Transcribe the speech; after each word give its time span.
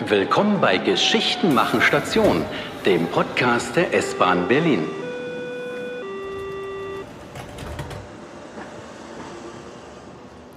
Willkommen 0.00 0.60
bei 0.60 0.78
Geschichten 0.78 1.54
machen 1.54 1.80
Station, 1.80 2.44
dem 2.84 3.06
Podcast 3.06 3.76
der 3.76 3.94
S-Bahn 3.94 4.48
Berlin. 4.48 4.80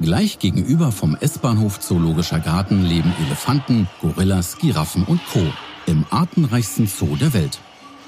Gleich 0.01 0.39
gegenüber 0.39 0.91
vom 0.91 1.15
S-Bahnhof 1.19 1.79
Zoologischer 1.79 2.39
Garten 2.39 2.83
leben 2.83 3.13
Elefanten, 3.27 3.87
Gorillas, 4.01 4.57
Giraffen 4.57 5.03
und 5.03 5.21
Co. 5.31 5.45
im 5.85 6.07
artenreichsten 6.09 6.87
Zoo 6.87 7.15
der 7.15 7.35
Welt. 7.35 7.59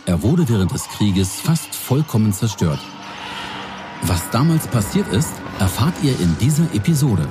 Er 0.08 0.24
wurde 0.24 0.50
während 0.50 0.74
des 0.74 0.90
Krieges 0.90 1.40
fast 1.40 1.76
vollkommen 1.76 2.34
zerstört. 2.34 2.80
Was 4.02 4.32
damals 4.32 4.66
passiert 4.66 5.08
ist, 5.14 5.34
erfahrt 5.60 5.94
ihr 6.02 6.20
in 6.20 6.36
dieser 6.40 6.74
Episode. 6.74 7.28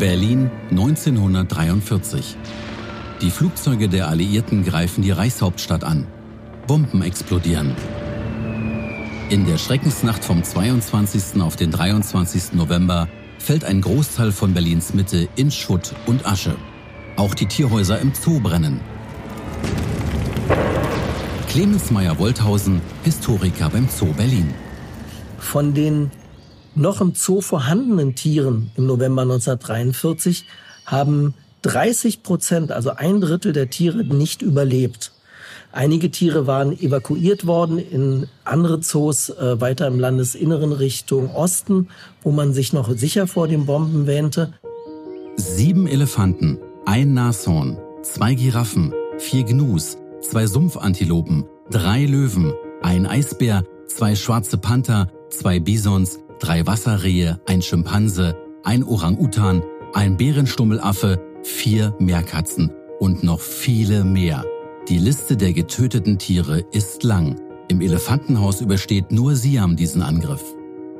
Berlin 0.00 0.50
1943. 0.70 2.34
Die 3.20 3.30
Flugzeuge 3.30 3.86
der 3.90 4.08
Alliierten 4.08 4.64
greifen 4.64 5.02
die 5.02 5.10
Reichshauptstadt 5.10 5.84
an. 5.84 6.06
Bomben 6.66 7.02
explodieren. 7.02 7.76
In 9.28 9.44
der 9.44 9.58
Schreckensnacht 9.58 10.24
vom 10.24 10.42
22. 10.42 11.42
auf 11.42 11.56
den 11.56 11.70
23. 11.70 12.54
November 12.54 13.08
fällt 13.38 13.62
ein 13.62 13.82
Großteil 13.82 14.32
von 14.32 14.54
Berlins 14.54 14.94
Mitte 14.94 15.28
in 15.36 15.50
Schutt 15.50 15.92
und 16.06 16.24
Asche. 16.24 16.56
Auch 17.16 17.34
die 17.34 17.46
Tierhäuser 17.46 17.98
im 17.98 18.14
Zoo 18.14 18.40
brennen. 18.40 18.80
Clemens 21.48 21.90
Meyer-Wolthausen, 21.90 22.80
Historiker 23.04 23.68
beim 23.68 23.86
Zoo 23.90 24.14
Berlin. 24.14 24.48
Von 25.38 25.74
den 25.74 26.10
noch 26.74 27.00
im 27.00 27.14
Zoo 27.14 27.40
vorhandenen 27.40 28.14
Tieren 28.14 28.70
im 28.76 28.86
November 28.86 29.22
1943 29.22 30.44
haben 30.86 31.34
30 31.62 32.22
Prozent, 32.22 32.72
also 32.72 32.90
ein 32.90 33.20
Drittel 33.20 33.52
der 33.52 33.70
Tiere, 33.70 34.04
nicht 34.04 34.42
überlebt. 34.42 35.12
Einige 35.72 36.10
Tiere 36.10 36.46
waren 36.46 36.72
evakuiert 36.72 37.46
worden 37.46 37.78
in 37.78 38.26
andere 38.44 38.80
Zoos 38.80 39.30
äh, 39.30 39.60
weiter 39.60 39.86
im 39.86 40.00
Landesinneren 40.00 40.72
Richtung 40.72 41.30
Osten, 41.30 41.88
wo 42.22 42.32
man 42.32 42.52
sich 42.52 42.72
noch 42.72 42.90
sicher 42.96 43.28
vor 43.28 43.46
den 43.46 43.66
Bomben 43.66 44.06
wähnte. 44.06 44.52
Sieben 45.36 45.86
Elefanten, 45.86 46.58
ein 46.86 47.14
Nashorn, 47.14 47.78
zwei 48.02 48.34
Giraffen, 48.34 48.92
vier 49.18 49.44
Gnus, 49.44 49.96
zwei 50.22 50.46
Sumpfantilopen, 50.46 51.44
drei 51.70 52.04
Löwen, 52.04 52.52
ein 52.82 53.06
Eisbär, 53.06 53.62
zwei 53.86 54.16
schwarze 54.16 54.58
Panther, 54.58 55.08
zwei 55.30 55.60
Bisons, 55.60 56.18
drei 56.40 56.66
Wasserrehe, 56.66 57.40
ein 57.46 57.62
Schimpanse, 57.62 58.36
ein 58.64 58.82
Orang-Utan, 58.82 59.62
ein 59.92 60.16
Bärenstummelaffe, 60.16 61.20
vier 61.42 61.94
Meerkatzen 61.98 62.72
und 62.98 63.22
noch 63.22 63.40
viele 63.40 64.04
mehr. 64.04 64.44
Die 64.88 64.98
Liste 64.98 65.36
der 65.36 65.52
getöteten 65.52 66.18
Tiere 66.18 66.64
ist 66.72 67.02
lang. 67.04 67.40
Im 67.68 67.80
Elefantenhaus 67.80 68.60
übersteht 68.60 69.12
nur 69.12 69.36
Siam 69.36 69.76
diesen 69.76 70.02
Angriff. 70.02 70.42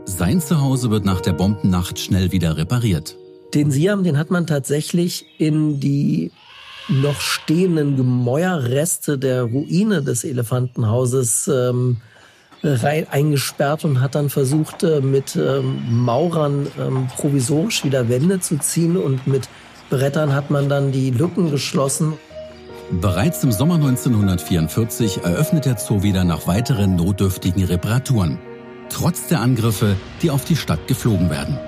Sein 0.04 0.40
Zuhause 0.40 0.90
wird 0.90 1.04
nach 1.04 1.20
der 1.20 1.32
Bombennacht 1.32 1.98
schnell 1.98 2.32
wieder 2.32 2.56
repariert. 2.56 3.16
Den 3.54 3.70
Siam, 3.70 4.04
den 4.04 4.16
hat 4.16 4.30
man 4.30 4.46
tatsächlich 4.46 5.26
in 5.38 5.80
die 5.80 6.30
noch 6.88 7.20
stehenden 7.20 7.96
Gemäuerreste 7.96 9.18
der 9.18 9.44
Ruine 9.44 10.02
des 10.02 10.24
Elefantenhauses 10.24 11.48
ähm, 11.48 11.98
rein 12.62 13.06
eingesperrt 13.10 13.84
und 13.84 14.00
hat 14.00 14.14
dann 14.14 14.30
versucht, 14.30 14.82
äh, 14.82 15.00
mit 15.00 15.36
ähm, 15.36 15.82
Maurern 15.88 16.66
ähm, 16.78 17.08
provisorisch 17.16 17.84
wieder 17.84 18.08
Wände 18.08 18.40
zu 18.40 18.58
ziehen 18.58 18.96
und 18.96 19.26
mit 19.26 19.48
Brettern 19.88 20.34
hat 20.34 20.50
man 20.50 20.68
dann 20.68 20.92
die 20.92 21.10
Lücken 21.10 21.50
geschlossen. 21.50 22.14
Bereits 22.92 23.44
im 23.44 23.52
Sommer 23.52 23.76
1944 23.76 25.22
eröffnet 25.22 25.64
der 25.64 25.78
Zoo 25.78 26.02
wieder 26.02 26.24
nach 26.24 26.46
weiteren 26.46 26.96
notdürftigen 26.96 27.64
Reparaturen. 27.64 28.38
Trotz 28.88 29.28
der 29.28 29.40
Angriffe, 29.40 29.96
die 30.22 30.30
auf 30.30 30.44
die 30.44 30.56
Stadt 30.56 30.88
geflogen 30.88 31.30
werden. 31.30 31.58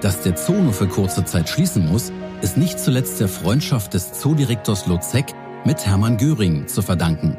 Dass 0.00 0.20
der 0.20 0.36
Zoo 0.36 0.54
nur 0.54 0.72
für 0.72 0.86
kurze 0.86 1.24
Zeit 1.24 1.48
schließen 1.48 1.88
muss, 1.88 2.12
ist 2.42 2.56
nicht 2.56 2.78
zuletzt 2.78 3.20
der 3.20 3.28
Freundschaft 3.28 3.94
des 3.94 4.20
Zoodirektors 4.20 4.86
Lozek 4.86 5.26
mit 5.64 5.86
Hermann 5.86 6.18
Göring 6.18 6.68
zu 6.68 6.82
verdanken. 6.82 7.36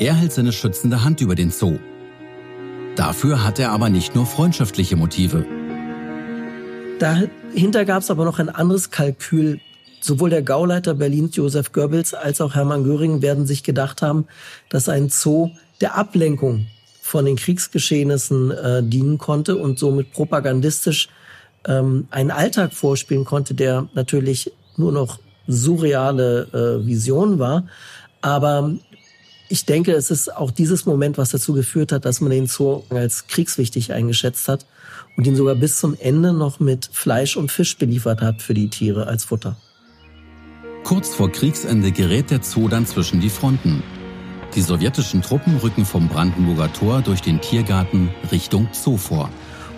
Er 0.00 0.14
hält 0.14 0.32
seine 0.32 0.50
schützende 0.50 1.04
Hand 1.04 1.20
über 1.20 1.34
den 1.34 1.50
Zoo. 1.50 1.78
Dafür 2.96 3.44
hat 3.44 3.58
er 3.58 3.70
aber 3.70 3.90
nicht 3.90 4.14
nur 4.14 4.24
freundschaftliche 4.24 4.96
Motive. 4.96 5.44
Dahinter 6.98 7.84
gab 7.84 8.02
es 8.02 8.10
aber 8.10 8.24
noch 8.24 8.38
ein 8.38 8.48
anderes 8.48 8.90
Kalkül. 8.90 9.60
Sowohl 10.00 10.30
der 10.30 10.40
Gauleiter 10.40 10.94
Berlins 10.94 11.36
Josef 11.36 11.72
Goebbels 11.72 12.14
als 12.14 12.40
auch 12.40 12.54
Hermann 12.54 12.82
Göring 12.84 13.20
werden 13.20 13.46
sich 13.46 13.62
gedacht 13.62 14.00
haben, 14.00 14.26
dass 14.70 14.88
ein 14.88 15.10
Zoo 15.10 15.50
der 15.82 15.96
Ablenkung 15.98 16.68
von 17.02 17.26
den 17.26 17.36
Kriegsgeschehnissen 17.36 18.52
äh, 18.52 18.82
dienen 18.82 19.18
konnte 19.18 19.58
und 19.58 19.78
somit 19.78 20.14
propagandistisch 20.14 21.10
ähm, 21.66 22.08
einen 22.10 22.30
Alltag 22.30 22.72
vorspielen 22.72 23.26
konnte, 23.26 23.52
der 23.52 23.90
natürlich 23.92 24.50
nur 24.78 24.92
noch 24.92 25.18
surreale 25.46 26.80
äh, 26.82 26.86
Vision 26.86 27.38
war. 27.38 27.66
Aber 28.22 28.72
ich 29.50 29.64
denke, 29.64 29.92
es 29.92 30.12
ist 30.12 30.34
auch 30.34 30.52
dieses 30.52 30.86
Moment, 30.86 31.18
was 31.18 31.30
dazu 31.30 31.52
geführt 31.52 31.90
hat, 31.90 32.04
dass 32.04 32.20
man 32.20 32.30
den 32.30 32.46
Zoo 32.46 32.84
als 32.88 33.26
kriegswichtig 33.26 33.92
eingeschätzt 33.92 34.46
hat 34.46 34.64
und 35.16 35.26
ihn 35.26 35.34
sogar 35.34 35.56
bis 35.56 35.80
zum 35.80 35.96
Ende 35.98 36.32
noch 36.32 36.60
mit 36.60 36.88
Fleisch 36.92 37.36
und 37.36 37.50
Fisch 37.50 37.76
beliefert 37.76 38.22
hat 38.22 38.42
für 38.42 38.54
die 38.54 38.70
Tiere 38.70 39.08
als 39.08 39.24
Futter. 39.24 39.56
Kurz 40.84 41.08
vor 41.08 41.32
Kriegsende 41.32 41.90
gerät 41.90 42.30
der 42.30 42.44
Zoo 42.44 42.68
dann 42.68 42.86
zwischen 42.86 43.20
die 43.20 43.28
Fronten. 43.28 43.82
Die 44.54 44.62
sowjetischen 44.62 45.20
Truppen 45.20 45.56
rücken 45.56 45.84
vom 45.84 46.08
Brandenburger 46.08 46.72
Tor 46.72 47.02
durch 47.02 47.20
den 47.20 47.40
Tiergarten 47.40 48.10
Richtung 48.30 48.68
Zoo 48.70 48.96
vor. 48.96 49.30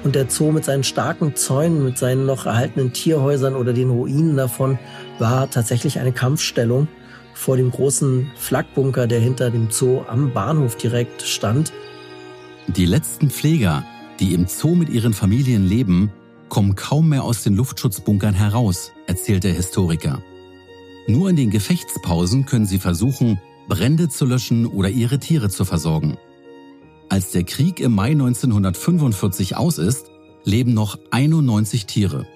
Und 0.05 0.15
der 0.15 0.29
Zoo 0.29 0.53
mit 0.53 0.67
seinen 0.67 0.85
starken 0.85 1.35
Zäunen, 1.35 1.83
mit 1.83 1.97
seinen 1.97 2.27
noch 2.27 2.45
erhaltenen 2.45 2.93
Tierhäusern 2.93 3.57
oder 3.57 3.73
den 3.73 3.89
Ruinen 3.89 4.37
davon 4.37 4.79
war 5.19 5.51
tatsächlich 5.51 5.99
eine 5.99 6.13
Kampfstellung 6.13 6.89
vor 7.35 7.57
dem 7.57 7.71
großen 7.71 8.31
Flakbunker, 8.37 9.07
der 9.07 9.21
hinter 9.21 9.51
dem 9.51 9.71
Zoo 9.71 10.03
am 10.09 10.33
Bahnhof 10.33 10.77
direkt 10.77 11.23
stand. 11.23 11.73
Die 12.69 12.87
letzten 12.87 13.31
Pfleger, 13.31 13.85
die 14.21 14.35
im 14.35 14.47
Zoo 14.47 14.75
mit 14.75 14.89
ihren 14.89 15.13
Familien 15.13 15.67
leben, 15.67 16.13
kommen 16.49 16.75
kaum 16.75 17.09
mehr 17.09 17.25
aus 17.25 17.43
den 17.43 17.57
Luftschutzbunkern 17.57 18.35
heraus, 18.35 18.93
erzählt 19.07 19.45
der 19.45 19.55
Historiker. 19.55 20.23
Nur 21.07 21.31
in 21.31 21.37
den 21.37 21.51
Gefechtspausen 21.51 22.47
können 22.47 22.67
sie 22.67 22.79
versuchen, 22.79 23.41
Brände 23.69 24.09
zu 24.09 24.25
löschen 24.25 24.67
oder 24.67 24.89
ihre 24.89 25.19
Tiere 25.19 25.49
zu 25.49 25.65
versorgen. 25.65 26.19
Als 27.09 27.31
der 27.31 27.45
Krieg 27.45 27.81
im 27.81 27.95
Mai 27.95 28.11
1945 28.11 29.57
aus 29.57 29.79
ist, 29.79 30.07
leben 30.45 30.75
noch 30.75 30.99
91 31.11 31.87
Tiere. 31.87 32.27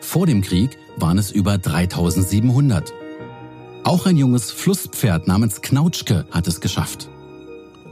Vor 0.00 0.26
dem 0.26 0.42
Krieg 0.42 0.78
waren 0.96 1.18
es 1.18 1.30
über 1.30 1.58
3700. 1.58 2.92
Auch 3.86 4.04
ein 4.04 4.16
junges 4.16 4.50
Flusspferd 4.50 5.28
namens 5.28 5.62
Knautschke 5.62 6.26
hat 6.32 6.48
es 6.48 6.60
geschafft. 6.60 7.08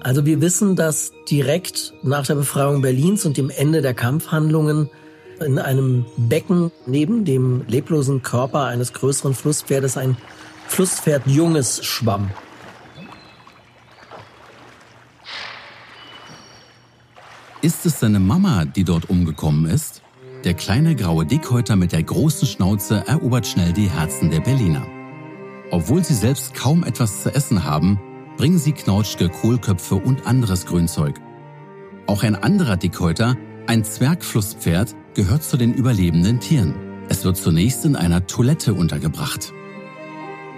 Also 0.01 0.27
wir 0.27 0.41
wissen, 0.41 0.75
dass 0.75 1.13
direkt 1.31 1.95
nach 2.03 2.27
der 2.27 2.35
Befreiung 2.35 2.83
Berlins 2.83 3.25
und 3.25 3.37
dem 3.37 3.49
Ende 3.49 3.81
der 3.81 3.95
Kampfhandlungen 3.95 4.91
in 5.39 5.61
einem 5.61 6.05
Becken 6.17 6.73
neben 6.87 7.25
dem 7.25 7.63
leblosen 7.69 8.23
Körper 8.23 8.65
eines 8.65 8.93
größeren 8.93 9.35
Flusspferdes 9.35 9.97
ein 9.97 10.17
Flusspferdjunges 10.67 11.85
schwamm. 11.85 12.29
Ist 17.63 17.87
es 17.87 18.01
seine 18.01 18.19
Mama, 18.19 18.65
die 18.65 18.83
dort 18.83 19.09
umgekommen 19.09 19.67
ist? 19.67 20.03
Der 20.43 20.55
kleine 20.55 20.97
graue 20.97 21.25
Dickhäuter 21.25 21.77
mit 21.77 21.93
der 21.93 22.03
großen 22.03 22.49
Schnauze 22.49 23.05
erobert 23.07 23.47
schnell 23.47 23.73
die 23.73 23.89
Herzen 23.89 24.33
der 24.33 24.41
Berliner. 24.41 24.85
Obwohl 25.71 26.05
sie 26.05 26.15
selbst 26.15 26.55
kaum 26.55 26.85
etwas 26.85 27.23
zu 27.23 27.35
essen 27.35 27.65
haben, 27.65 28.01
bringen 28.37 28.59
sie 28.59 28.73
Knautschke 28.73 29.29
Kohlköpfe 29.29 29.97
und 29.97 30.27
anderes 30.27 30.67
Grünzeug. 30.67 31.21
Auch 32.07 32.23
ein 32.23 32.37
anderer 32.37 32.77
Dickhäuter, 32.77 33.37
ein 33.67 33.85
Zwergflusspferd, 33.85 34.95
gehört 35.15 35.43
zu 35.43 35.57
den 35.57 35.73
überlebenden 35.73 36.41
Tieren. 36.41 36.75
Es 37.09 37.25
wird 37.25 37.37
zunächst 37.37 37.85
in 37.85 37.97
einer 37.97 38.27
Toilette 38.27 38.75
untergebracht 38.75 39.53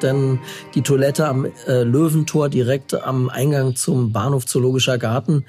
denn 0.02 0.38
die 0.74 0.82
Toilette 0.82 1.26
am 1.26 1.46
äh, 1.66 1.82
Löwentor 1.82 2.48
direkt 2.48 2.94
am 2.94 3.28
Eingang 3.28 3.76
zum 3.76 4.12
Bahnhof 4.12 4.46
Zoologischer 4.46 4.98
Garten 4.98 5.44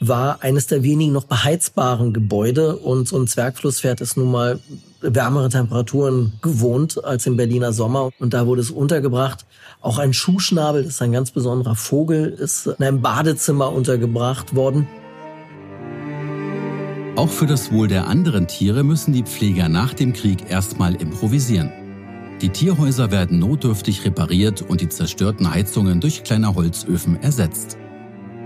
war 0.00 0.42
eines 0.42 0.66
der 0.66 0.82
wenigen 0.82 1.12
noch 1.12 1.24
beheizbaren 1.24 2.12
Gebäude 2.12 2.76
und 2.76 3.08
so 3.08 3.18
ein 3.18 3.26
Zwergflusspferd 3.26 4.00
ist 4.00 4.16
nun 4.16 4.30
mal 4.30 4.60
wärmere 5.00 5.48
Temperaturen 5.48 6.32
gewohnt 6.42 7.04
als 7.04 7.26
im 7.26 7.36
Berliner 7.36 7.72
Sommer 7.72 8.10
und 8.18 8.34
da 8.34 8.46
wurde 8.46 8.60
es 8.60 8.70
untergebracht. 8.70 9.46
Auch 9.80 9.98
ein 9.98 10.12
Schuhschnabel, 10.12 10.82
das 10.82 10.94
ist 10.94 11.02
ein 11.02 11.12
ganz 11.12 11.30
besonderer 11.30 11.76
Vogel, 11.76 12.28
ist 12.28 12.66
in 12.66 12.84
einem 12.84 13.00
Badezimmer 13.00 13.72
untergebracht 13.72 14.54
worden. 14.54 14.88
Auch 17.14 17.30
für 17.30 17.46
das 17.46 17.72
Wohl 17.72 17.88
der 17.88 18.06
anderen 18.06 18.46
Tiere 18.46 18.84
müssen 18.84 19.12
die 19.12 19.24
Pfleger 19.24 19.68
nach 19.68 19.92
dem 19.92 20.12
Krieg 20.12 20.50
erstmal 20.50 20.94
improvisieren. 20.94 21.72
Die 22.40 22.50
Tierhäuser 22.50 23.10
werden 23.10 23.40
notdürftig 23.40 24.04
repariert 24.04 24.62
und 24.62 24.80
die 24.80 24.88
zerstörten 24.88 25.52
Heizungen 25.52 26.00
durch 26.00 26.22
kleine 26.22 26.54
Holzöfen 26.54 27.20
ersetzt. 27.20 27.76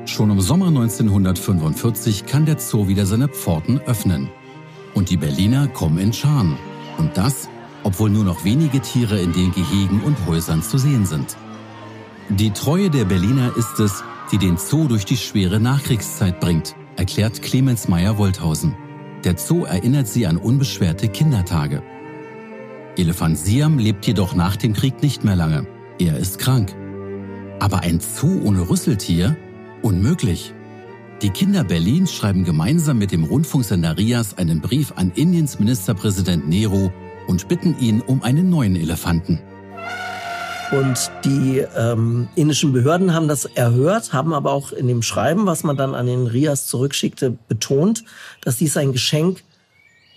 Schon 0.06 0.30
im 0.30 0.40
Sommer 0.40 0.68
1945 0.68 2.24
kann 2.24 2.46
der 2.46 2.58
Zoo 2.58 2.88
wieder 2.88 3.04
seine 3.04 3.28
Pforten 3.28 3.80
öffnen. 3.80 4.30
Und 4.94 5.10
die 5.10 5.18
Berliner 5.18 5.68
kommen 5.68 5.98
in 5.98 6.12
Scharen. 6.12 6.56
Und 6.96 7.16
das, 7.16 7.48
obwohl 7.82 8.08
nur 8.08 8.24
noch 8.24 8.44
wenige 8.44 8.80
Tiere 8.80 9.20
in 9.20 9.32
den 9.32 9.52
Gehegen 9.52 10.00
und 10.02 10.16
Häusern 10.26 10.62
zu 10.62 10.78
sehen 10.78 11.04
sind. 11.04 11.36
Die 12.30 12.50
Treue 12.50 12.88
der 12.88 13.04
Berliner 13.04 13.54
ist 13.56 13.78
es, 13.78 14.02
die 14.30 14.38
den 14.38 14.56
Zoo 14.56 14.88
durch 14.88 15.04
die 15.04 15.18
schwere 15.18 15.60
Nachkriegszeit 15.60 16.40
bringt, 16.40 16.74
erklärt 16.96 17.42
Clemens 17.42 17.88
Meyer-Wolthausen. 17.88 18.74
Der 19.24 19.36
Zoo 19.36 19.64
erinnert 19.64 20.08
sie 20.08 20.26
an 20.26 20.38
unbeschwerte 20.38 21.08
Kindertage. 21.08 21.82
Elefant 22.98 23.38
Siam 23.38 23.78
lebt 23.78 24.06
jedoch 24.06 24.34
nach 24.34 24.56
dem 24.56 24.74
Krieg 24.74 25.02
nicht 25.02 25.24
mehr 25.24 25.34
lange. 25.34 25.66
Er 25.98 26.18
ist 26.18 26.38
krank. 26.38 26.74
Aber 27.58 27.80
ein 27.80 28.00
Zoo 28.00 28.42
ohne 28.44 28.68
Rüsseltier? 28.68 29.34
Unmöglich. 29.80 30.52
Die 31.22 31.30
Kinder 31.30 31.64
Berlins 31.64 32.12
schreiben 32.12 32.44
gemeinsam 32.44 32.98
mit 32.98 33.10
dem 33.10 33.24
Rundfunksender 33.24 33.96
Rias 33.96 34.36
einen 34.36 34.60
Brief 34.60 34.92
an 34.96 35.10
Indiens 35.14 35.58
Ministerpräsident 35.58 36.46
Nehru 36.46 36.90
und 37.28 37.48
bitten 37.48 37.78
ihn 37.80 38.02
um 38.02 38.22
einen 38.22 38.50
neuen 38.50 38.76
Elefanten. 38.76 39.40
Und 40.72 41.10
die 41.24 41.64
ähm, 41.74 42.28
indischen 42.34 42.74
Behörden 42.74 43.14
haben 43.14 43.28
das 43.28 43.46
erhört, 43.46 44.12
haben 44.12 44.34
aber 44.34 44.52
auch 44.52 44.72
in 44.72 44.86
dem 44.86 45.00
Schreiben, 45.00 45.46
was 45.46 45.64
man 45.64 45.78
dann 45.78 45.94
an 45.94 46.06
den 46.06 46.26
Rias 46.26 46.66
zurückschickte, 46.66 47.38
betont, 47.48 48.04
dass 48.42 48.58
dies 48.58 48.76
ein 48.76 48.92
Geschenk 48.92 49.42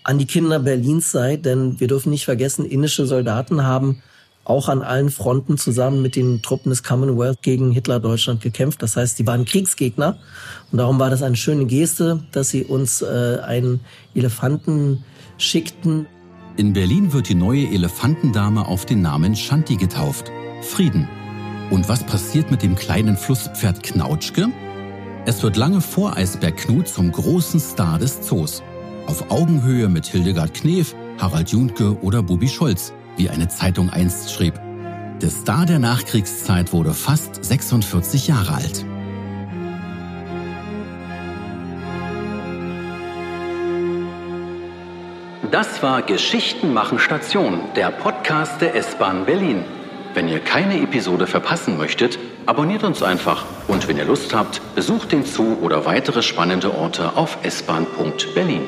an 0.06 0.18
die 0.18 0.26
Kinder 0.26 0.60
Berlins 0.60 1.10
sei. 1.10 1.36
Denn 1.36 1.80
wir 1.80 1.88
dürfen 1.88 2.10
nicht 2.10 2.24
vergessen, 2.24 2.64
indische 2.64 3.06
Soldaten 3.06 3.64
haben 3.64 4.02
auch 4.44 4.68
an 4.68 4.82
allen 4.82 5.10
Fronten 5.10 5.58
zusammen 5.58 6.02
mit 6.02 6.14
den 6.14 6.40
Truppen 6.40 6.70
des 6.70 6.84
Commonwealth 6.84 7.42
gegen 7.42 7.72
Hitler-Deutschland 7.72 8.40
gekämpft. 8.40 8.80
Das 8.80 8.96
heißt, 8.96 9.18
die 9.18 9.26
waren 9.26 9.44
Kriegsgegner. 9.44 10.18
Und 10.70 10.78
darum 10.78 11.00
war 11.00 11.10
das 11.10 11.22
eine 11.24 11.34
schöne 11.34 11.66
Geste, 11.66 12.22
dass 12.30 12.50
sie 12.50 12.62
uns 12.62 13.02
äh, 13.02 13.38
einen 13.44 13.80
Elefanten 14.14 15.04
schickten. 15.36 16.06
In 16.56 16.72
Berlin 16.72 17.12
wird 17.12 17.28
die 17.28 17.34
neue 17.34 17.66
Elefantendame 17.66 18.66
auf 18.66 18.86
den 18.86 19.02
Namen 19.02 19.34
Shanti 19.34 19.76
getauft. 19.76 20.30
Frieden. 20.62 21.08
Und 21.70 21.88
was 21.88 22.04
passiert 22.04 22.52
mit 22.52 22.62
dem 22.62 22.76
kleinen 22.76 23.16
Flusspferd 23.16 23.82
Knautschke? 23.82 24.48
Es 25.26 25.42
wird 25.42 25.56
lange 25.56 25.80
vor 25.80 26.16
Eisberg 26.16 26.56
Knut 26.56 26.86
zum 26.86 27.10
großen 27.10 27.58
Star 27.58 27.98
des 27.98 28.22
Zoos. 28.22 28.62
Auf 29.06 29.30
Augenhöhe 29.30 29.88
mit 29.88 30.06
Hildegard 30.06 30.52
Knef, 30.54 30.94
Harald 31.20 31.50
Juntke 31.50 31.96
oder 32.02 32.22
Bubi 32.22 32.48
Scholz, 32.48 32.92
wie 33.16 33.30
eine 33.30 33.48
Zeitung 33.48 33.88
einst 33.88 34.32
schrieb. 34.32 34.54
Der 35.22 35.30
Star 35.30 35.64
der 35.64 35.78
Nachkriegszeit 35.78 36.72
wurde 36.72 36.92
fast 36.92 37.42
46 37.44 38.26
Jahre 38.26 38.54
alt. 38.54 38.84
Das 45.52 45.82
war 45.82 46.02
Geschichten 46.02 46.74
machen 46.74 46.98
Station, 46.98 47.60
der 47.76 47.90
Podcast 47.92 48.60
der 48.60 48.74
S-Bahn 48.74 49.24
Berlin. 49.24 49.64
Wenn 50.14 50.28
ihr 50.28 50.40
keine 50.40 50.82
Episode 50.82 51.26
verpassen 51.26 51.78
möchtet, 51.78 52.18
abonniert 52.44 52.82
uns 52.82 53.02
einfach. 53.02 53.44
Und 53.68 53.86
wenn 53.86 53.96
ihr 53.96 54.04
Lust 54.04 54.34
habt, 54.34 54.60
besucht 54.74 55.12
den 55.12 55.24
Zoo 55.24 55.56
oder 55.62 55.86
weitere 55.86 56.22
spannende 56.22 56.74
Orte 56.74 57.16
auf 57.16 57.38
s-bahn.berlin. 57.42 58.62